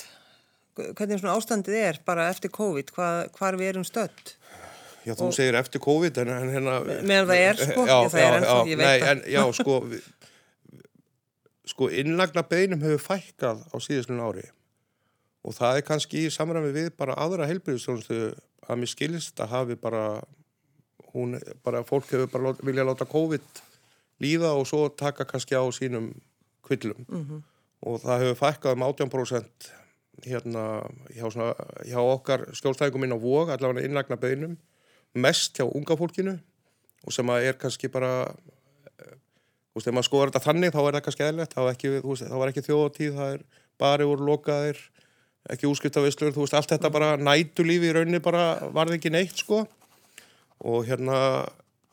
[0.76, 4.34] hvernig svona ástandið er bara eftir COVID, hvað, hvar við erum stödd?
[5.02, 8.36] Já, þú segir eftir COVID en, hérna Meðan það er, sko, já, það er já,
[8.38, 9.10] ennþá, já, ég veit nei, það.
[9.10, 10.04] en, Já, sko við,
[11.72, 14.44] sko innlagna beinum hefur fækkað á síðustlun ári
[15.42, 18.20] og það er kannski í samræmi við bara aðra heilbyrðistjónustu
[18.70, 20.04] að mér skilist að hafi bara
[21.12, 21.34] hún,
[21.66, 23.62] bara fólk hefur bara lát, vilja láta COVID
[24.22, 26.12] líða og svo taka kannski á sínum
[26.62, 27.22] kvillum Mhm.
[27.26, 27.42] -hmm.
[27.86, 29.70] og það hefur fækkað um 18%
[30.26, 30.64] hérna
[31.14, 31.52] hjá, svona,
[31.88, 34.56] hjá okkar skjólstæðingum inn á vóg, allavega innlagna beinum
[35.14, 36.36] mest hjá unga fólkinu
[37.02, 39.16] og sem að er kannski bara eh,
[39.72, 42.28] þú veist, ef maður skoðar þetta þannig þá er það kannski eðlert, þá, ekki, veist,
[42.28, 43.46] þá var ekki þjóðatíð, það er
[43.82, 44.82] bari úr lokaðir
[45.50, 49.64] ekki úskiptavislur, þú veist, allt þetta bara nætulífi í rauninni bara varði ekki neitt sko.
[50.62, 51.16] Og hérna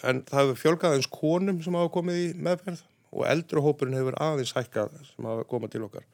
[0.05, 4.17] en það hefur fjölgað eins konum sem hafa komið í meðferð og eldru hópurinn hefur
[4.21, 6.05] aðeins hækkað sem hafa komað til okkar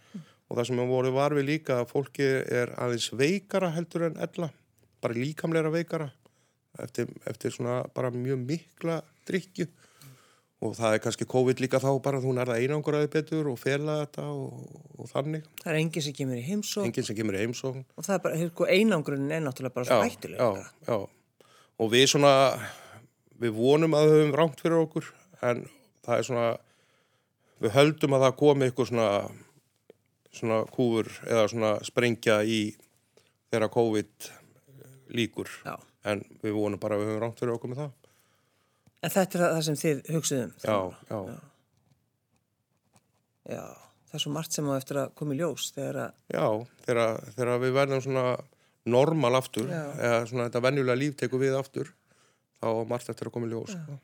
[0.55, 4.21] og það sem við vorum var við líka að fólki er aðeins veikara heldur en
[4.23, 4.47] ella
[5.03, 6.07] bara líkamleira veikara
[6.79, 9.67] eftir, eftir svona bara mjög mikla drikju
[10.63, 14.29] og það er kannski COVID líka þá bara þú nærða einanguraði betur og fela þetta
[14.31, 14.63] og,
[14.95, 18.07] og þannig, Það er enginn sem kemur í heimsók enginn sem kemur í heimsókn og
[18.07, 20.39] það er bara, sko, einangrunin er náttúrulega bara svo já, hættileg.
[20.39, 21.49] já, já.
[21.83, 22.35] og við svona
[23.43, 25.11] við vonum að við höfum rámt fyrir okkur
[25.43, 25.65] en
[26.07, 26.47] það er svona
[27.65, 29.09] við höldum að það komi eitthvað svona
[30.35, 32.59] svona kúfur eða svona sprengja í
[33.51, 34.29] þegar COVID
[35.15, 35.75] líkur Já.
[36.11, 37.93] en við vonum bara að við höfum rámt fyrir okkur með það
[39.05, 40.53] En þetta er það sem þið hugsuðum.
[40.65, 40.77] já,
[41.11, 41.19] já,
[43.45, 43.61] Já,
[44.09, 46.45] það er svo margt sem á eftir að koma í ljós þegar að, já
[46.87, 48.23] þegar, þegar við verðum svona
[48.95, 49.83] normal aftur Já.
[50.07, 51.91] eða svona þetta venjulega líf tekur við aftur
[52.57, 53.99] þá margt eftir að koma í ljós sko.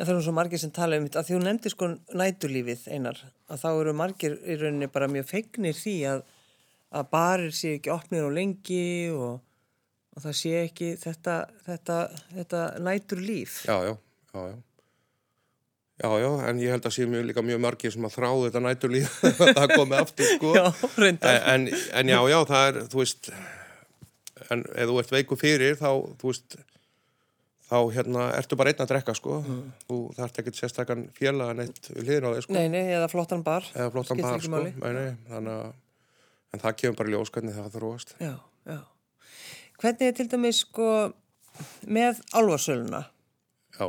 [0.00, 1.88] En það er nú svo margir sem tala um þetta, að því hún nefndi sko
[2.16, 3.18] næturlífið einar,
[3.52, 6.22] að þá eru margir í rauninni bara mjög fegnir því að,
[6.96, 8.82] að barir sé ekki opnir á lengi
[9.12, 9.36] og,
[10.16, 11.36] og það sé ekki þetta,
[11.68, 12.00] þetta,
[12.38, 13.60] þetta næturlíf.
[13.68, 13.94] já, já,
[14.34, 14.58] já, já
[16.00, 18.60] Já, já, en ég held að sé mjög, líka mjög margir sem að þráðu þetta
[18.64, 19.08] næturlíð
[19.44, 20.52] að það komi aftur, sko.
[20.56, 20.62] Já,
[20.96, 21.42] reyndar.
[21.52, 21.66] En,
[22.00, 23.28] en já, já, það er, þú veist,
[24.54, 25.90] en ef þú ert veiku fyrir, þá,
[26.22, 26.56] þú veist,
[27.70, 29.36] þá hérna ertu bara einn að drekka, sko.
[29.86, 32.56] Þú þarft ekkert sérstakann félaga neitt við hliðin á þig, sko.
[32.56, 33.68] Nei, nei, eða flottan bar.
[33.76, 34.62] Eða flottan bar, sko.
[34.66, 35.70] Nei, nei, þannig að,
[36.50, 38.16] en það kemur bara í ljós hvernig það þróast.
[38.18, 38.34] Já,
[38.66, 38.80] já.
[39.80, 40.88] Hvernig er til dæmis sko
[41.88, 43.04] með álfarsöluna?
[43.78, 43.86] Já,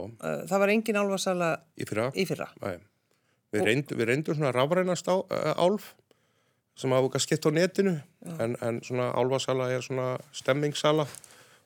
[0.47, 2.11] Það var engin álfarsala í fyrra.
[2.15, 2.47] í fyrra.
[3.51, 5.19] Við, reynd, við reyndum svona rafrænast á,
[5.59, 5.89] álf
[6.79, 7.97] sem hafa skipt á netinu
[8.39, 11.03] en, en svona álfasala er svona stemmingssala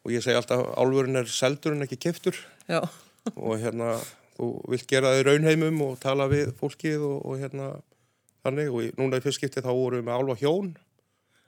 [0.06, 2.38] og ég segi alltaf álfurinn er seldur en ekki keftur
[3.34, 3.96] og hérna
[4.36, 7.70] þú vilt gera það í raunheimum og tala við fólkið og, og hérna
[8.46, 8.72] þannig.
[8.72, 10.76] Og í, núna í fyrst skipti þá vorum við með álfa hjón.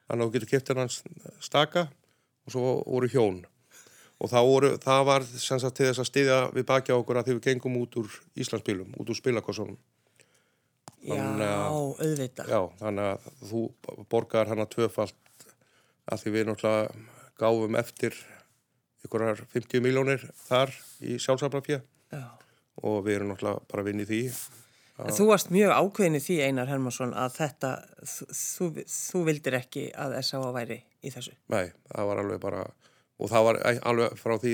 [0.08, 1.02] Þannig að þú getur keftir hans
[1.44, 1.88] staka
[2.48, 3.44] og svo voru hjón.
[4.18, 7.36] Og voru, það var sem sagt til þess að styðja við bakja okkur að því
[7.36, 9.78] við gengum út úr Íslandsbílum, út úr spilakossunum.
[11.06, 11.20] Já,
[11.70, 12.50] auðvitað.
[12.50, 13.62] Já, þannig að þú
[14.10, 15.46] borgar hana tvöfalt
[16.10, 17.06] að því við náttúrulega
[17.38, 18.18] gáfum eftir
[19.08, 21.80] ykkurar 50 miljónir þar í sjálfsaflafjö
[22.14, 22.24] Já.
[22.84, 24.22] og við erum náttúrulega bara að vinna í því.
[24.98, 27.70] En Þú varst mjög ákveðin í því Einar Hermansson að þetta,
[28.10, 30.48] þú, þú, vildir ekki að S.A.A.
[30.56, 31.36] væri í þessu.
[31.54, 32.64] Nei, það var alveg bara,
[33.22, 33.60] og það var
[33.92, 34.54] alveg frá því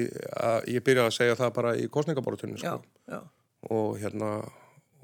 [0.50, 2.76] að ég byrjaði að segja það bara í kostningabortunni sko.
[3.72, 4.34] og hérna,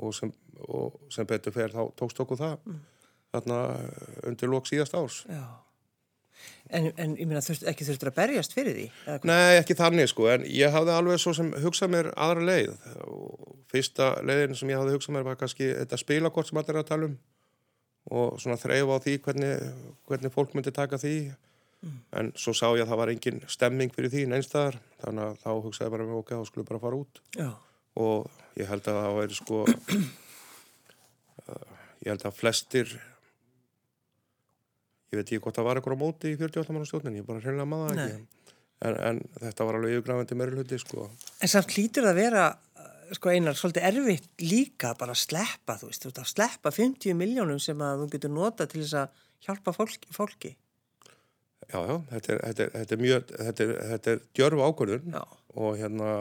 [0.04, 0.34] og sem,
[0.68, 2.82] og sem betur fer þá tókst okkur það Mm.
[3.32, 3.58] þarna
[4.28, 5.24] undir lók síðast árs.
[5.30, 5.40] já.
[6.70, 8.86] En, en ég meina þurft, ekki þurftur að berjast fyrir því?
[9.26, 12.76] Nei, ekki þannig sko, en ég hafði alveg svo sem hugsað mér aðra leið.
[13.10, 16.84] Og fyrsta leiðin sem ég hafði hugsað mér var kannski þetta spilakort sem allir er
[16.84, 17.18] að tala um
[18.10, 19.66] og svona þreif á því hvernig,
[20.10, 21.16] hvernig fólk myndi taka því.
[22.20, 25.52] En svo sá ég að það var engin stemming fyrir því neinstæðar, þannig að þá
[25.66, 27.22] hugsaði ég bara með ok, þá skulle bara fara út.
[27.38, 27.50] Já,
[28.00, 28.28] og
[28.60, 29.62] ég held að það væri sko
[31.50, 32.98] uh, ég held að flestir
[35.10, 37.42] ég veit ekki hvort það var eitthvað á móti í 48 mann stjórnin, ég bara
[37.44, 38.18] hreinlega maður ekki
[38.86, 41.10] en, en þetta var alveg yfirgrafandi meiri hluti sko.
[41.40, 42.46] en samt hlýtur að vera,
[42.80, 46.74] uh, sko Einar, svolítið erfitt líka bara að sleppa, þú veist, þú veist, að sleppa
[46.76, 50.12] 50 miljónum sem að þú getur nota til þess að hjálpa fólki.
[50.16, 50.56] fólki.
[51.70, 55.20] já, já, þetta er, þetta er, þetta er mjög þetta er, þetta er djörfu ákvörðun
[55.20, 56.14] og hérna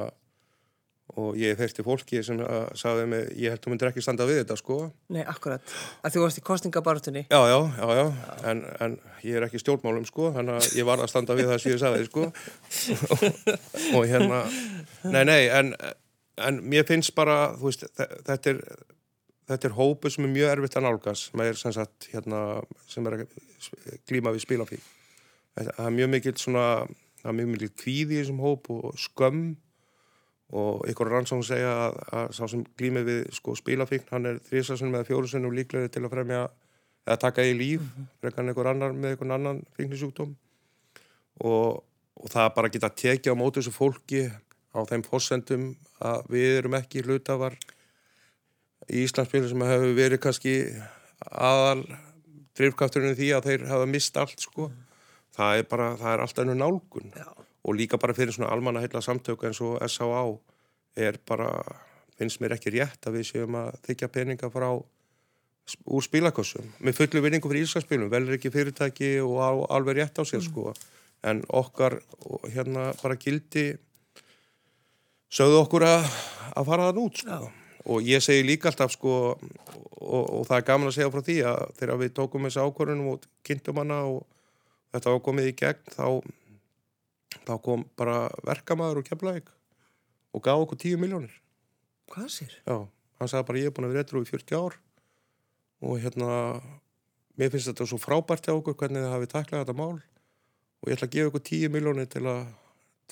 [1.17, 4.43] og ég fyrsti fólki sem að sagði mig, ég held þú myndir ekki standa við
[4.43, 4.77] þetta sko
[5.15, 5.63] nei, akkurat.
[6.05, 7.23] Að þú varst í kostningabartunni.
[7.33, 8.05] Já, já, já, já,
[8.53, 11.49] En, en ég er ekki í stjórnmálum sko, þannig að ég var að standa við
[11.49, 12.27] það sem ég sagði sko
[13.97, 14.43] og hérna,
[15.09, 15.73] nei, nei, en,
[16.45, 18.61] en mér finnst bara, þú veist, þe- þetta er,
[19.53, 22.43] þetta er hópu sem er mjög erfitt að nálgast, sem er sem sagt, hérna,
[22.91, 23.27] sem er að
[24.09, 24.85] glíma við spilafík.
[25.59, 26.67] Það er mjög mikill svona,
[27.23, 29.41] það er mjög mikill kvíði í þessum hóp og skömm
[30.57, 34.97] og ykkur rannsókn segja að, að sá sem glýmið við sko spilafíkn, hann er þrísasunum
[34.97, 36.43] eða fjórusunum líklegri til að fremja
[37.05, 37.85] eða taka í líf,
[38.23, 40.35] frekar en einhver annar með einhvern annan fíknisjúkdóm
[41.45, 41.83] og,
[42.19, 44.25] og það bara geta tekið á móti þessu fólki
[44.73, 45.69] á þeim fósendum
[46.05, 47.57] að við erum ekki hlutafar
[48.89, 50.55] í Íslandsbyrju sem hefur verið kannski
[51.29, 51.85] aðal
[52.59, 54.71] drifkrafturinn í því að þeir hafa mist allt sko.
[55.37, 57.29] Það er bara, það er alltaf ennur nálgun Já.
[57.69, 60.23] Og líka bara fyrir svona almanna heila samtök eins og S.A.A.
[60.97, 61.51] er bara,
[62.17, 64.71] finnst mér ekki rétt að við séum að þykja peninga frá
[65.85, 70.17] úr spilakossum með fullu vinningu fyrir íslenskspilum, vel er ekki fyrirtæki og á, alveg rétt
[70.17, 70.73] á sér sko
[71.29, 71.99] en okkar
[72.49, 73.73] hérna bara gildi
[75.29, 76.09] sögðu okkur að,
[76.57, 77.39] að fara þann út sko.
[77.85, 81.39] og ég segi líka alltaf sko og, og það er gaman að segja frá því
[81.53, 84.23] að þegar við tókum þessi ákvörðunum og kynntum hana og
[84.95, 86.07] þetta var komið í gegn þá,
[87.49, 89.53] þá kom bara verkamæður og kemlaðik
[90.37, 91.37] og gaf okkur 10 miljónir
[92.09, 92.53] Hvað sér?
[92.65, 92.77] Já,
[93.21, 94.77] hann sagði bara ég er búin að vera réttur í 40 ár.
[95.85, 96.31] Og hérna
[97.39, 99.99] mér finnst þetta svo frábært hjá okkur hvernig þið hafið taklað þetta mál.
[100.81, 102.25] Og ég ætla að gefa ykkur 10 miljónir til,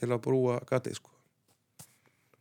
[0.01, 1.13] til að brúa gatið sko.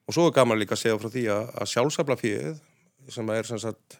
[0.05, 2.63] Og svo er gaman líka að segja frá því að, að sjálfsafla fíðið
[3.11, 3.97] sem er sem sagt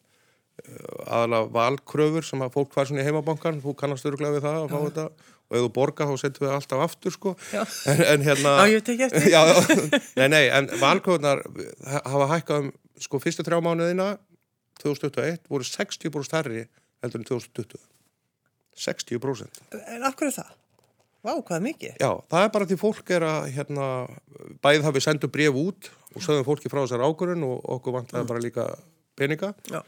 [0.64, 4.60] eh, aðalega valkröfur sem að fólk fær svona í heimabankan, þú kannast öruglega við það
[4.62, 8.26] að fá þetta og ef þú borga þá setjum við alltaf aftur sko en, en
[8.26, 9.28] hérna Já, ég tek eftir.
[9.30, 9.42] já,
[10.18, 11.44] nei, nei, en valkvöðnar
[12.06, 12.72] hafa hækkað um
[13.06, 14.10] sko fyrstu þrjá mánuðina
[14.82, 16.66] 2021 voru 60% stærri
[17.04, 17.82] heldur en 2020
[18.76, 19.62] 60%
[19.96, 20.54] En af hverju er það?
[21.26, 21.94] Vá, hvað mikið?
[21.98, 23.86] Já, það er bara því fólk er að hérna,
[24.62, 28.28] bæðið það við sendum bref út og sögum fólki frá þessar ákvörðun og okkur vantaði
[28.30, 28.66] bara líka
[29.18, 29.80] peninga Já.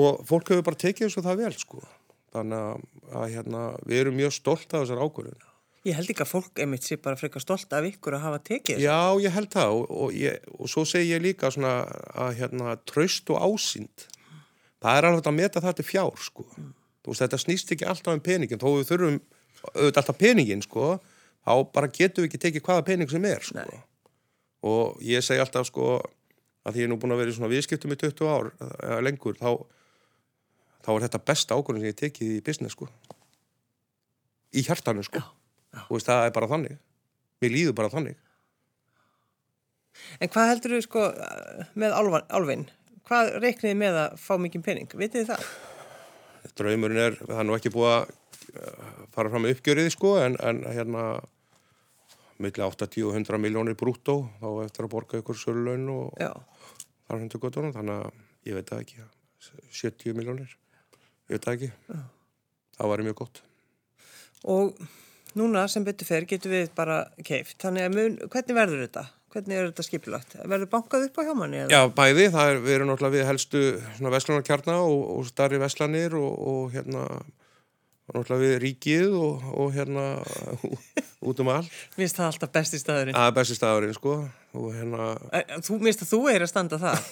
[0.00, 1.82] og fólk hefur bara tekið þessu það vel sko.
[2.30, 2.82] Þannig að,
[3.20, 5.46] að hérna, við erum mjög stolt af þessar ákvörðun.
[5.88, 8.82] Ég held ekki að fólk einmitt sé bara frekar stolt af ykkur að hafa tekið.
[8.84, 12.74] Já, ég held það og, og, ég, og svo segi ég líka svona að hérna,
[12.84, 14.04] tröst og ásýnd,
[14.84, 16.44] það er alveg að meta það til fjár sko.
[17.00, 19.18] Þú veist, þetta snýst ekki alltaf um peningin, þó við þurfum
[19.70, 20.90] auðvitað alltaf peningin sko,
[21.48, 23.80] þá bara getum við ekki tekið hvaða pening sem er sko.
[24.68, 25.94] Og ég segi alltaf sko,
[26.60, 29.00] að því ég er nú búin að vera í svona viðskiptum í 20 ár eða
[29.08, 29.64] lengur, þá,
[30.84, 32.90] þá er þetta besta ákvörðin sem ég tekið í business sko.
[34.56, 35.22] Í hjartanu sko.
[35.70, 36.78] Já, Þú veist, það er bara þannig.
[37.40, 38.20] Mér líður bara þannig.
[40.20, 41.08] En hvað heldur þú sko
[41.78, 41.98] með
[42.30, 42.68] álfin?
[43.10, 44.90] Hvað reikniði með að fá mikið pening?
[44.94, 45.50] Vitið þið það?
[46.56, 50.36] draumurinn er, það er nú ekki búið að uh, fara fram með uppgjörið sko en,
[50.44, 51.04] en hérna
[52.40, 56.32] milli 80 og 100 miljónir brúttó þá eftir að borga ykkur sörlaun og Já.
[57.08, 59.08] þar hundur göttunum þannig að ég veit það ekki
[59.80, 60.56] 70 miljónir,
[61.30, 61.70] ég veit ekki
[62.76, 63.46] það væri mjög gott
[64.48, 64.76] Og
[65.36, 67.58] núna sem betur fer getum við bara keift.
[67.60, 69.02] Þannig að mun, hvernig verður þetta?
[69.30, 70.32] Hvernig er þetta skipilagt?
[70.42, 71.60] Verður bankað upp á hjá manni?
[71.70, 73.60] Já, bæði, það er, við erum náttúrulega við helstu
[73.98, 77.04] svona veslanarkjarna og, og starri veslanir og, og hérna
[78.14, 80.04] náttúrulega við ríkið og, og hérna
[81.30, 83.16] út um all Mér finnst það alltaf besti staðurinn.
[83.16, 84.14] það er besti staðurinn sko
[84.56, 87.04] og hérna Æ, Þú minnst að þú er að standa það.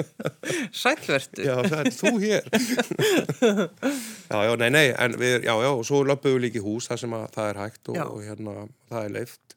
[0.82, 1.42] Sælvertu.
[1.42, 2.44] Já, það er þú hér.
[4.30, 4.84] já, já, nei, nei,
[5.18, 7.60] við, já, já, og svo löpum við líka í hús þar sem að það er
[7.64, 8.54] hægt og, og hérna,
[8.92, 9.56] það er leift.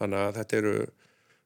[0.00, 0.74] Þannig að þetta eru,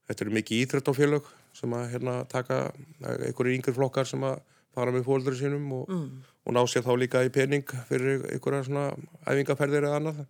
[0.08, 1.30] þetta eru mikið íþrættafélög
[1.61, 2.62] sem að hérna taka
[3.04, 4.40] einhverju yngri flokkar sem að
[4.74, 8.87] fara með fóldur sínum og, og ná sér þá líka í pening fyrir einhverja svona
[9.26, 10.22] æfingaferðir eða annað.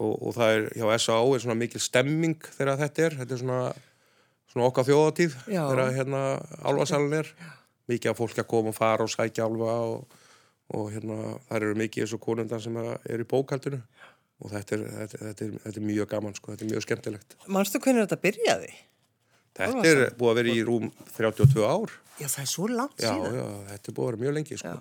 [0.00, 1.32] Og, og það er, hjá S.A.O.
[1.34, 3.62] er svona mikil stemming þegar þetta er, þetta er svona,
[4.52, 5.64] svona okkar þjóðatíð Já.
[5.66, 6.22] þegar hérna
[6.64, 7.32] álfasalinn er
[7.90, 10.16] mikið af fólki að koma og fara og sækja álfa og,
[10.76, 13.82] og hérna þar eru mikið eins og konundan sem er í bókaldinu
[14.40, 17.36] og þetta er, þetta, þetta, er, þetta er mjög gaman sko, þetta er mjög skemmtilegt
[17.52, 18.70] Manstu hvernig þetta byrjaði?
[19.58, 23.10] Þetta er búið að vera í rúm 32 ár Já, það er svo langt já,
[23.14, 23.36] síðan.
[23.40, 24.72] já, þetta er búið að vera mjög lengi sko.
[24.74, 24.80] Já.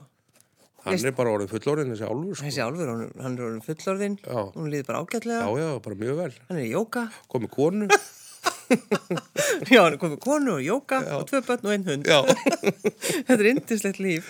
[0.86, 2.46] hann er bara orðið fullorðin þessi álfur sko.
[2.46, 4.18] Þessi álfur, hann, hann er orðin fullorðin,
[4.56, 7.88] hún líður bara ágætlega, já, já, bara mjög vel hann er í jóka, komið konu
[8.70, 12.08] já, hann er komið konu og jóka og tvö börn og einn hund.
[12.08, 12.20] já,
[13.30, 14.30] Þetta er indislegt líf.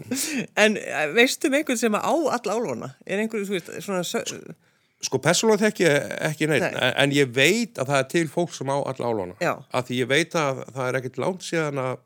[0.64, 2.90] en eh, veistu um einhvern sem á alla álfana?
[3.06, 4.02] Er einhverju, þú veist, svona,
[5.06, 6.90] sko persónulega þekki ég ekki neitt Nei.
[6.90, 9.52] en, ég veit að það er til fólk sem á alla álfana Já.
[9.70, 11.96] að því ég veit að það er ekkert langt síðan að,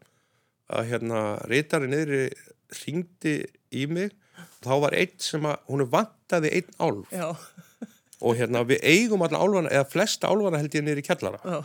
[0.77, 2.23] að hérna reytari niðri
[2.83, 3.37] ringdi
[3.75, 4.15] í mig
[4.65, 7.29] þá var einn sem að hún vantaði einn álf já,
[8.21, 11.59] og hérna við eigum alla álfana eða flesta álfana held ég niður í kjallara já.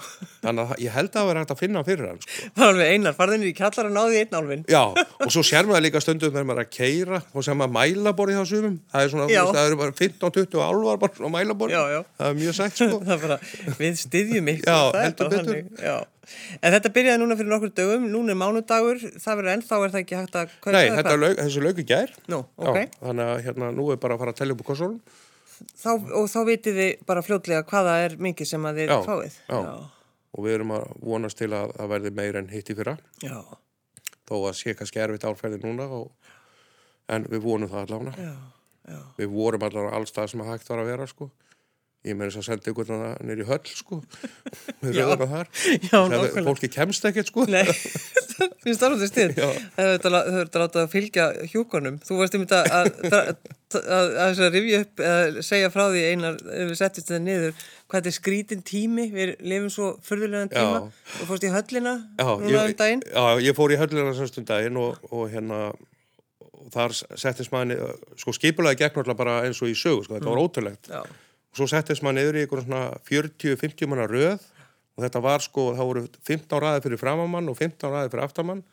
[0.45, 2.49] þannig að ég held að það vera hægt að finna hann fyrir hann sko.
[2.55, 4.63] Það var alveg einar, farðinir í kjallar og náði í einn álfin.
[4.71, 4.83] já,
[5.25, 8.39] og svo sér maður líka stundum þegar maður er að keira og sem maður mælaborið
[8.39, 9.43] hjá sumum það er svona, Já.
[9.51, 12.01] það eru bara 15-20 álfar bara Já, já.
[12.19, 13.39] það er mjög sætt sko það bara,
[13.79, 16.05] við styðjum ykkur.
[16.63, 19.99] En þetta byrjaði núna fyrir nokkur dögum, núna er mánudagur, það verður ennþá er það
[20.01, 22.79] ekki hægt að Nei, þessi lauk í gær Nú, ok.
[22.79, 24.97] Já, þannig að hérna, nú er bara að fara að tellja upp á kossunum
[25.55, 25.89] Þá,
[26.19, 29.37] og þá vitið þið bara fljótlega hvaða er mikið sem að þið Já, fáið.
[29.49, 29.59] já.
[30.35, 33.37] og við erum að vonast til að það verði meir en hitt í fyrra Já,
[34.27, 36.09] þó að sé kannski erfitt árferði núna og,
[37.07, 38.33] en við vonum það allavega já,
[38.91, 38.99] já.
[39.21, 41.29] við vorum allavega allstað sem að hægt var að vera sko.
[42.05, 42.91] Ég með þess að senda ykkur
[43.25, 43.99] nýri höll sko.
[44.83, 45.05] við Já.
[45.05, 45.49] rauðum þar
[45.91, 46.43] nákvæmlega.
[46.47, 47.45] fólki kemst ekkert sko.
[47.49, 47.63] Nei,
[48.63, 49.33] finnst það ráttið stið.
[49.39, 51.97] Það hefur þetta látið að fylgja hjúkonum.
[52.05, 53.31] Þú varst um þetta að, að,
[53.79, 57.65] að, að, að rifja upp, eða segja frá því einar, ef við settist þetta niður,
[57.85, 60.85] hvað þetta er skrítin tími, við lifum svo fyrðulegan tíma.
[60.85, 61.11] Já.
[61.17, 63.03] Þú fórst í höllina já, núna um daginn.
[63.09, 65.67] já, ég fór í höllina semst um daginn og, og hérna
[66.65, 70.31] og þar settist maður sko skipulaði gegn alltaf bara eins og í sögu sko, þetta
[70.31, 71.01] var ótrúlegt Já,
[71.55, 74.41] og svo settist maður niður í einhverjum svona 40-50 manna röð.
[74.95, 78.63] Og þetta var sko, það voru 15 ræði fyrir framamann og 15 ræði fyrir aftamann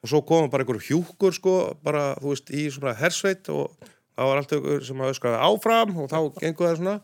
[0.00, 1.54] og svo komum bara einhverjum hjúkur sko,
[1.84, 5.96] bara þú veist í svona hersveit og það var allt einhver sem að öskraði áfram
[6.00, 6.94] og þá gengur það svona.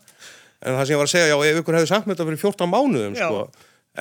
[0.57, 2.43] En það sem ég var að segja, já ef ykkur hefði sagt mér þetta fyrir
[2.43, 3.43] 14 mánuðum sko,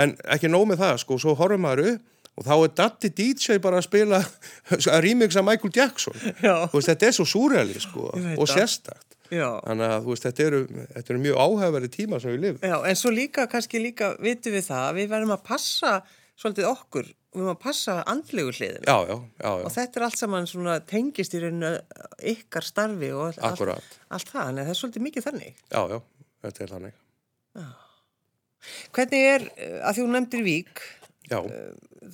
[0.05, 3.59] en ekki nóg með það sko, svo horfum maður upp og þá er Datti DJ
[3.64, 4.22] bara að spila
[4.96, 6.16] að af Michael Jackson.
[6.16, 9.49] Veist, þetta er svo súræli sko, og sérstakt Já.
[9.67, 10.61] Þannig að þú veist, þetta eru,
[10.95, 12.69] þetta eru mjög áhæfari tíma sem við lifum.
[12.71, 15.93] Já, en svo líka, kannski líka vitum við það að við verðum að passa
[16.37, 20.05] svolítið okkur, við verðum að passa andlegu hliðin Já, já, já, já, og þetta er
[20.07, 21.73] allt saman svona tengist í rauninu
[22.35, 23.81] ykkar starfi og allt, Akkúrat.
[23.81, 25.59] allt, allt það, en það er svolítið mikið þannig.
[25.73, 25.99] já, já,
[26.47, 27.03] þetta er þannig.
[28.97, 30.81] Hvernig er, eh, að þú nefndir Vík,
[31.31, 31.41] Já,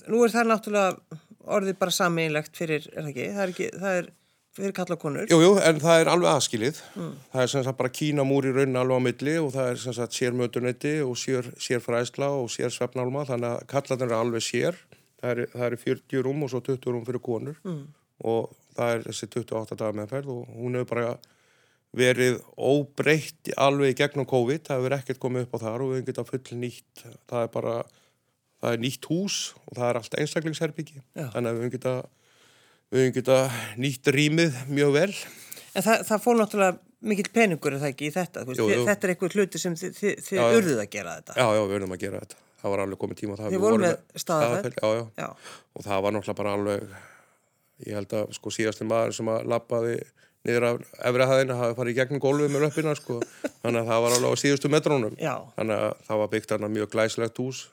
[0.09, 1.20] nú er það náttúrulega
[1.53, 4.07] orðið bara sameinlegt fyrir, er það ekki, það er ekki, það er
[4.56, 5.26] fyrir kalla konur.
[5.30, 6.80] jú, jú, en það er alveg aðskilið.
[7.32, 9.96] Það er sem sagt bara kínamúr í raunin alveg á milli og það er sem
[9.96, 14.80] sagt sérmötunetti og sér, sérfræðsla og sérsvefnálma, þannig að kallarnir eru alveg sér.
[15.22, 17.82] Það eru, það eru 40 rúm og svo 20 rúm fyrir konur mm.
[18.26, 21.12] og það er þessi 28 dagar meðferð og hún hefur bara
[21.96, 26.24] verið óbreytt alveg gegnum COVID, það hefur ekkert komið upp á þar og við geta
[26.24, 27.74] full nýtt, það er bara,
[28.62, 31.94] það er nýtt hús og það er allt einstaklingsherbyggi, þannig að við geta,
[32.92, 33.38] við geta
[33.81, 35.11] nýtt rýmið mjög vel.
[35.72, 38.83] En það, það fór náttúrulega mikill peningur er það ekki í þetta, Jú, jú.
[38.87, 41.37] þetta er einhver hluti sem þið, þið, þið Já, urðuð að gera þetta.
[41.40, 42.37] Já, já, við verðum að gera þetta.
[42.62, 43.37] Það var alveg komið tíma.
[43.40, 44.74] Þið voru vorum með Staðarfell?
[44.76, 45.07] Já, já.
[45.18, 46.92] Já, Og það var náttúrulega bara alveg,
[47.88, 49.96] ég held að sko síðasti maður sem að lappaði
[50.46, 50.78] niður af
[51.11, 53.18] efrihæðina hafi farið í gegnum gólfið með löppina sko.
[53.64, 55.16] Þannig að það var alveg á síðustu metrónum.
[55.18, 57.64] já, Þannig að það var byggt þarna mjög glæslegt hús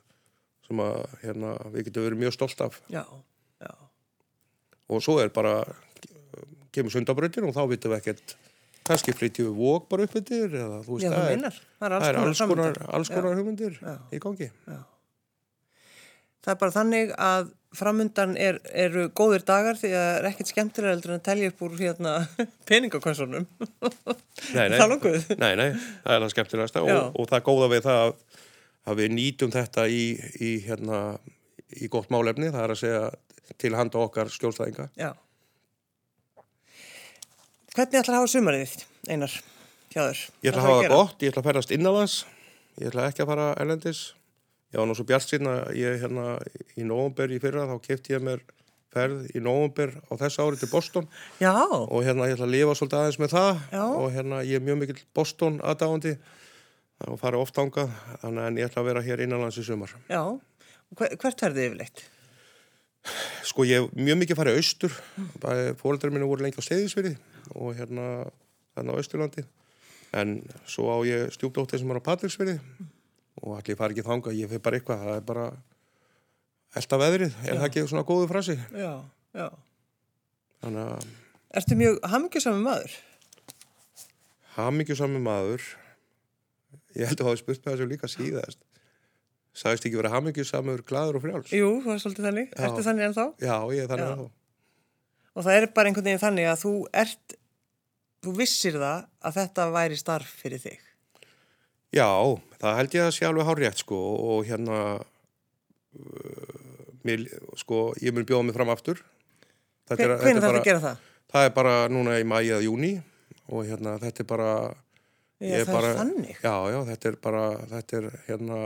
[0.70, 2.82] sem að hérna, við getum verið mjög stolt af.
[2.90, 3.22] já, já.
[4.90, 5.60] Og svo er bara,
[6.76, 8.36] kemur sundabrautin og þá vitum við ekkert,
[8.88, 11.60] kannski flytjum við vók bara upp yfir eða þú veist, Já, það er.
[11.80, 13.96] Það er alls konar alls konar, konar hugmyndir Já.
[14.10, 14.50] í gangi.
[16.40, 20.52] Það er bara þannig að framundan er, eru góðir dagar því að það er ekkert
[20.54, 22.14] skemmtilega heldur en að telja upp úr hérna
[22.70, 23.46] peningakonsurnum.
[24.50, 25.34] Það nokkuð.
[25.38, 26.96] Nei, nei, það er það skemmtilegasta Já.
[26.96, 28.14] og, og það góða við það að,
[28.90, 30.04] að við nýtum þetta í,
[30.40, 31.02] í, hérna,
[31.78, 33.04] í gott málefni, það er að segja
[33.58, 34.90] til handa okkar skjólstæðinga.
[35.00, 35.14] Já.
[37.76, 38.76] Hvernig ætlar að hafa sumarið
[39.10, 39.34] Einar,
[39.94, 40.22] hjá þér?
[40.44, 42.16] Ég ætla að hafa það gott, ég ætla að ferðast innanlands,
[42.80, 44.02] ég ætla ekki að fara elendis.
[44.70, 46.26] Ég var nú svo bjart síðan að ég hérna
[46.78, 48.44] í nóvumber í fyrra, þá kefti ég mér
[48.94, 51.08] ferð í nóvumber á þessu ári til Boston
[51.38, 53.84] Já, og hérna ég ætla að lifa svolítið aðeins með það Já.
[53.86, 56.16] og hérna ég er mjög mikill Boston aðdáandi
[57.06, 59.94] og fari oft ángað, þannig en ég ætla að vera hér innanlands í sumar.
[60.10, 60.22] já.
[60.98, 62.02] Hver, hvert verðið yfirleitt?
[63.50, 64.96] Sko ég hef mjög mikið farið austur,
[65.80, 67.16] fóreldrar minni voru lengi á Seyðisfyrði
[67.56, 68.06] og hérna
[68.76, 69.46] þarna á Austurlandi
[70.20, 70.36] en
[70.70, 72.60] svo á ég stjúpdóttir sem er á Patríksfyrði
[73.42, 75.48] og allir fari ekki þanga, ég fyrir bara eitthvað, það er bara
[76.80, 78.58] elda veðrið, er það ekki svona góðu frasi?
[78.76, 78.94] Já,
[79.34, 79.48] já.
[80.62, 81.10] Þannig að
[81.60, 82.98] Ertu mjög hamingjusamur maður?
[84.60, 85.64] hamingjusami maður,
[86.98, 88.62] ég held að hafa spurt með þessu líka síðast,
[89.56, 91.52] sagðist ekki vera hamingjusamur, gladur og frjáls?
[91.56, 92.50] Jú, það er svolítið þannig.
[92.54, 92.66] Já.
[92.68, 93.26] Ertu þannig ennþá?
[93.44, 94.12] Já, ég er þannig Já.
[94.14, 94.30] að þá.
[95.40, 97.36] Og það er bara einhvern veginn þannig að þú ert,
[98.26, 100.80] þú vissir það að þetta væri starf fyrir þig.
[101.96, 102.08] Já,
[102.62, 104.00] það held ég að sé alveg hár rétt sko
[104.36, 106.58] og hérna uh,
[107.08, 107.24] mér,
[107.58, 109.02] sko, ég mun bjóða mig fram aftur
[109.90, 111.06] Þetta Hven, er- hvernig er þarf bara- að gera það?
[111.34, 112.92] Það er bara núna í mæi eða júni
[113.50, 114.52] og hérna þetta er bara
[115.40, 116.36] Já, ég það er þannig.
[116.44, 118.58] Já, já, þetta er bara þetta er hérna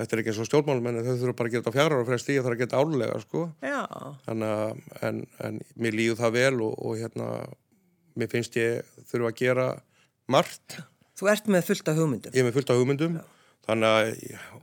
[0.00, 2.06] þetta er ekki eins og stjórnmálmenn þau þurfa bara að gera þetta á fjara ára
[2.08, 3.42] fresti ég þarf að gera þetta álulega sko.
[3.62, 3.82] Já,
[4.26, 7.28] þannig að en, en mér líður það vel og, og hérna
[8.16, 9.66] mér finnst ég þurfa að gera
[10.32, 10.78] margt.
[11.18, 12.32] Þú ert með fullt af hugmyndum.
[12.34, 13.20] ég er með fullt af hugmyndum.
[13.62, 14.08] Þannig að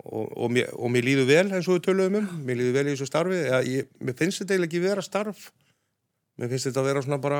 [0.09, 2.31] og, og, mér, og mér líður vel eins og við töluðum um.
[2.43, 3.37] Mér líður vel í þessu starfi.
[3.45, 5.45] Eða, ég, mér finnst þetta eiginlega ekki vera starf.
[6.39, 7.39] Mér finnst þetta að vera svona bara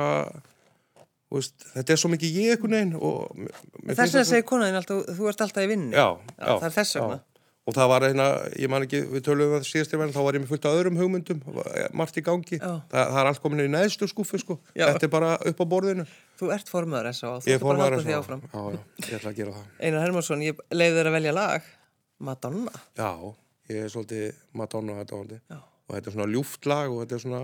[1.30, 3.50] veist, þetta er svo mikið ég einhvern veginn
[3.90, 5.92] Þess þetta- segir konaðin alltaf, þú ert alltaf í vinnu.
[5.94, 7.18] já, já, það er þess vegna.
[7.68, 8.26] Og það var hérna,
[8.58, 10.68] ég man ekki við töluðum um það síðast í verðin, þá var ég með fullt
[10.68, 11.42] af öðrum hugmyndum
[12.00, 12.70] margt í gangi, Já.
[12.92, 14.86] það, er allt komin í neðstu skúfu sko, Já.
[14.88, 16.06] þetta er bara upp á borðinu
[16.40, 18.42] Þú ert formaður þess og þú ert bara að halda maður því áfram.
[18.48, 21.68] já, já, ég ætla að gera það Einar Hermansson, ég leiði þér að velja lag.
[22.20, 22.72] Madonna.
[22.96, 23.10] Já,
[23.70, 27.42] ég er svolítið Madonna þetta og þetta er svona ljúft lag og þetta er svona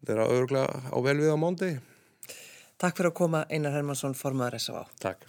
[0.00, 1.72] þetta er að örglega á vel við á mándi
[2.80, 4.86] Takk fyrir að koma Einar Hermansson, formaður S.A.
[5.02, 5.26] Takk